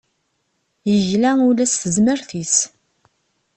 Yegla 0.91 1.31
ula 1.47 1.65
s 1.71 1.73
tezmert-is 1.81 2.55